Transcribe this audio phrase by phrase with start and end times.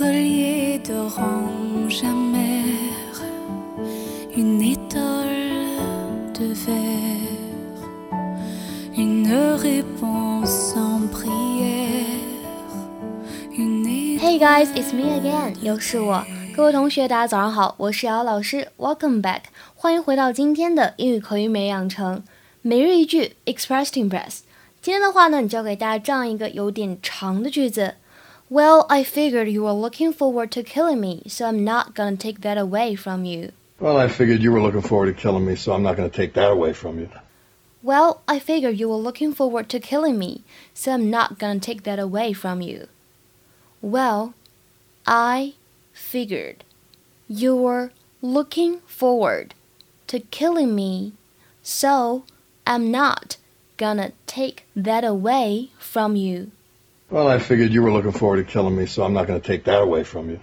[0.00, 0.04] Hey
[14.38, 15.56] guys, it's me again.
[15.62, 16.24] 又是我，
[16.54, 18.68] 各位同学，大家早上好，我是姚老师。
[18.76, 19.40] Welcome back，
[19.74, 22.22] 欢迎回到今天的英语口语美养成
[22.62, 24.42] 每日一句 Expressing Press。
[24.80, 27.94] 今天的话呢，就教给大家这样一个有点长的句子。
[28.50, 32.56] Well, I figured you were looking forward to killing me, so I'm not gonna take that
[32.56, 33.52] away from you.
[33.80, 36.16] Well, I figured you were looking forward to killing me, so I'm not going to
[36.16, 37.28] take that away from you.
[37.80, 40.42] Well, I figured you were looking forward to killing me,
[40.74, 42.88] so I'm not gonna take that away from you.
[43.80, 44.34] Well,
[45.06, 45.54] I
[45.92, 46.64] figured
[47.28, 49.54] you were looking forward
[50.08, 51.12] to killing me,
[51.62, 52.24] so
[52.66, 53.36] I'm not
[53.76, 56.50] gonna take that away from you.
[57.10, 59.46] Well, I figured you were looking forward to killing me, so I'm not going to
[59.46, 60.38] take that away from you.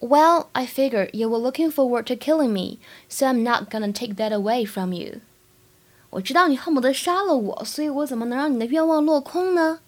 [0.00, 4.16] Well, I figured you were looking forward to killing me, so I'm not gonna take
[4.16, 5.20] that away from you.
[6.10, 9.78] 我知道你恨不得杀了我，所以我怎么能让你的愿望落空呢？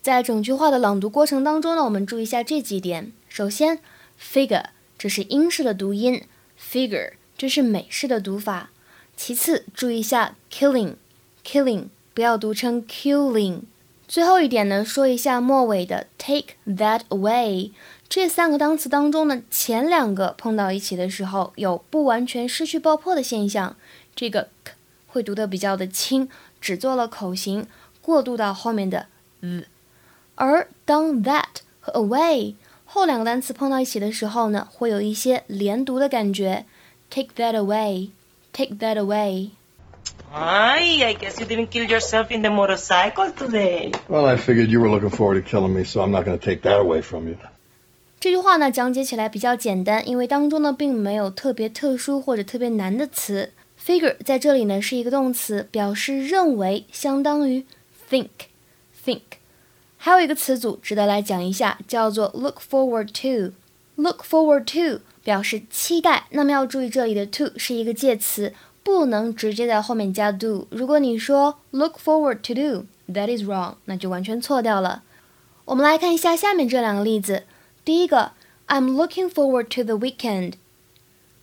[0.00, 3.12] 在整句话的朗读过程当中呢，我们注意一下这几点。
[3.28, 3.78] 首先
[4.18, 4.64] ，figure
[4.96, 6.22] 这是英式的读音
[6.58, 8.70] ，figure 这是美式的读法。
[9.14, 13.60] 其次，注意一下 killing，killing 不要读成 killing。
[14.12, 17.70] 最后一点呢，说一下末尾的 take that away。
[18.10, 23.74] 这三个单词当中呢，前两个碰到一起的时候有不完全失去爆破的现象，
[24.14, 24.74] 这个 k
[25.06, 26.28] 会读得比较的轻，
[26.60, 27.66] 只做了口型，
[28.02, 29.06] 过渡到后面的
[29.40, 29.66] z。
[30.34, 36.66] 而当 that 和 away 后两个单词碰到一起的时候呢，会有一些连读的感觉
[37.08, 39.52] ，take that away，take that away。
[40.34, 43.92] Ay, I guess you didn't kill yourself in the motorcycle today.
[44.08, 46.44] Well, I figured you were looking forward to killing me, so I'm not going to
[46.44, 47.36] take that away from you.
[48.18, 53.52] 这句话呢，讲解起来比较简单，因为当中呢并没有特别特殊或者特别难的词。
[53.84, 57.66] Figure 在这里呢是一个动词，表示认为，相当于
[58.08, 58.28] think
[62.32, 63.52] look forward to。
[63.96, 68.54] look forward to 表示期待，那么要注意这里的 to 是一个介词。
[68.82, 70.66] 不能直接在后面加 do。
[70.70, 75.02] 如果你说 look forward to do，that is wrong，那就完全错掉了。
[75.66, 77.44] 我们来看一下下面这两个例子。
[77.84, 78.32] 第一个
[78.68, 80.54] ，I'm looking forward to the weekend。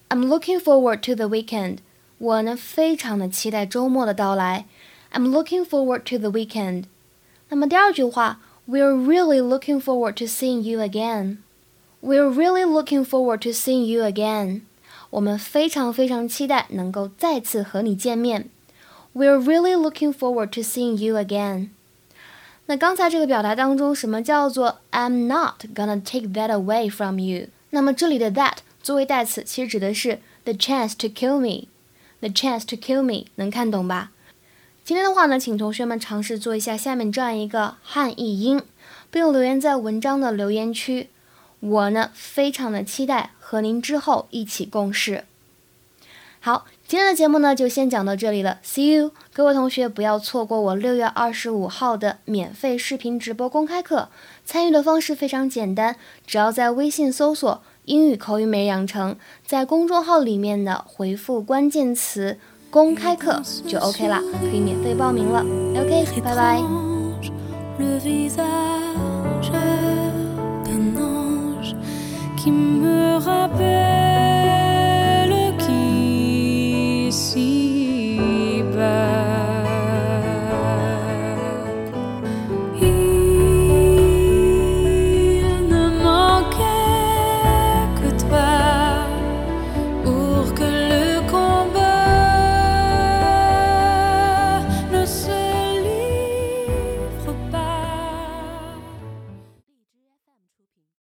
[0.10, 1.78] I'm looking forward to the weekend。
[2.18, 4.66] 我呢非常的期待周末的到来。
[5.14, 6.86] I'm looking forward to the weekend。
[7.50, 11.38] 那么第二句话，We're really looking forward to seeing you again。
[12.02, 14.62] We're really looking forward to seeing you again。
[15.12, 18.50] 我们非常非常期待能够再次和你见面。
[19.14, 21.70] We're really looking forward to seeing you again。
[22.68, 27.48] 那刚才这个表达当中，什么叫做 I'm not gonna take that away from you？
[27.72, 31.68] 那么这里的 that 作为代词，其实指的是 the chance to kill me。
[32.20, 34.12] the chance to kill me，能看懂吧？
[34.84, 38.62] 今天的话呢，请同学们尝试做一下下面这样一个汉译英，
[39.10, 41.10] 并留言在文章的留言区。
[41.60, 45.26] 我呢，非常的期待和您之后一起共事。
[46.42, 54.08] 好，今天的节目呢就先讲到这里了，See you，各位同学不要错过我六月二十五号的免费视频直播公开课。
[54.46, 62.38] 参与的方式非常简单，只要在微信搜索“英语口语美养成”，在公众号里面的回复关键词
[62.72, 65.42] “公开课”就 OK 啦，可以免费报名了。
[65.76, 66.64] OK，拜拜。
[72.40, 72.52] Qui